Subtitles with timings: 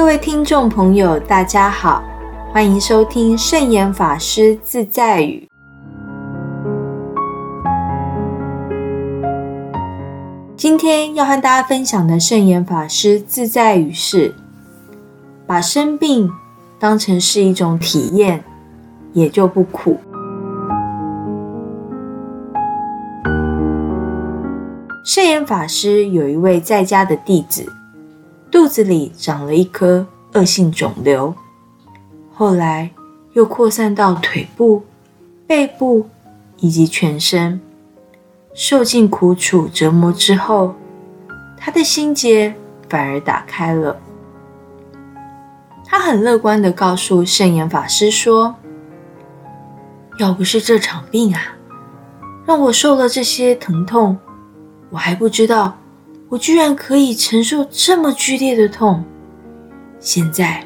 [0.00, 2.02] 各位听众朋友，大家好，
[2.50, 5.46] 欢迎收听圣严法师自在语。
[10.56, 14.34] 今天要和大家分享的圣严法师自在语是：
[15.46, 16.30] 把生病
[16.78, 18.42] 当成是一种体验，
[19.12, 20.00] 也就不苦。
[25.04, 27.70] 圣严法师有一位在家的弟子。
[28.50, 31.34] 肚子里长了一颗恶性肿瘤，
[32.34, 32.90] 后来
[33.34, 34.82] 又扩散到腿部、
[35.46, 36.08] 背部
[36.58, 37.60] 以及全身。
[38.52, 40.74] 受尽苦楚折磨之后，
[41.56, 42.52] 他的心结
[42.88, 43.96] 反而打开了。
[45.86, 48.56] 他很乐观的告诉圣严法师说
[50.18, 51.40] ：“要不是这场病啊，
[52.44, 54.18] 让我受了这些疼痛，
[54.90, 55.76] 我还不知道。”
[56.30, 59.04] 我居然可以承受这么剧烈的痛，
[59.98, 60.64] 现在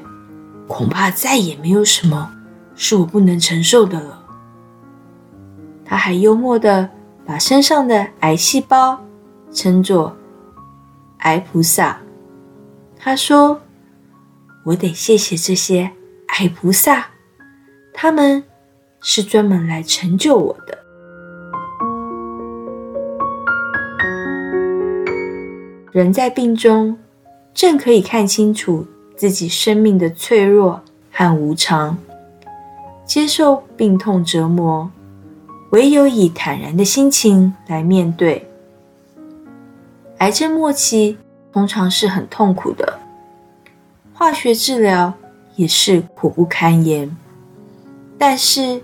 [0.69, 2.31] 恐怕再也没有什么
[2.75, 4.23] 是我不能承受的了。
[5.83, 6.91] 他还幽默的
[7.25, 9.03] 把身上的癌细胞
[9.51, 10.15] 称作
[11.20, 11.98] “癌菩萨”。
[13.01, 13.59] 他说
[14.65, 15.91] ：“我得谢谢这些
[16.39, 17.07] 癌菩萨，
[17.95, 18.45] 他们
[19.01, 20.79] 是专门来成就我的。”
[25.95, 26.98] 人在病中，
[27.55, 28.84] 正可以看清楚
[29.17, 31.97] 自己生命的脆弱和无常，
[33.06, 34.91] 接受病痛折磨，
[35.70, 38.51] 唯有以坦然的心情来面对。
[40.19, 41.17] 癌症末期
[41.53, 42.98] 通常是很痛苦的，
[44.12, 45.14] 化学治疗
[45.55, 47.17] 也是苦不堪言，
[48.19, 48.83] 但是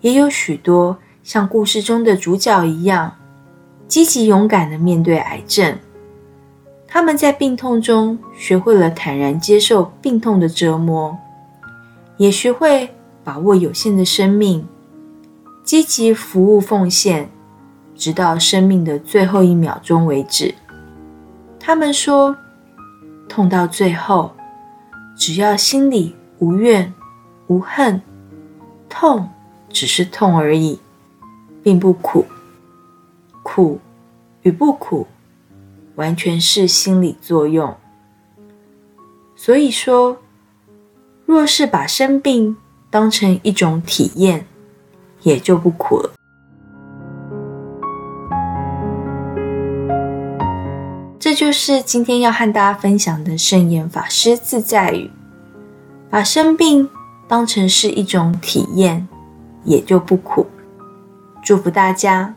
[0.00, 3.14] 也有许多像故事中的主角一样，
[3.86, 5.78] 积极勇敢的面对癌症。
[6.90, 11.16] 他们在病痛中学会了坦然接受病痛的折磨，
[12.16, 12.88] 也学会
[13.22, 14.66] 把握有限的生命，
[15.62, 17.28] 积极服务奉献，
[17.94, 20.54] 直到生命的最后一秒钟为止。
[21.60, 22.34] 他们说
[23.28, 24.32] ：“痛到最后，
[25.14, 26.94] 只要心里无怨
[27.48, 28.00] 无恨，
[28.88, 29.28] 痛
[29.68, 30.80] 只是痛而已，
[31.62, 32.24] 并不苦。
[33.42, 33.78] 苦
[34.40, 35.06] 与不苦。”
[35.98, 37.76] 完全是心理作用，
[39.34, 40.16] 所以说，
[41.26, 42.56] 若是把生病
[42.88, 44.46] 当成一种体验，
[45.22, 46.12] 也就不苦了。
[51.18, 55.10] 这就是今天要和大家分享的圣严法师自在语：
[56.08, 56.88] 把生病
[57.26, 59.08] 当成是一种体验，
[59.64, 60.46] 也就不苦。
[61.42, 62.36] 祝福大家。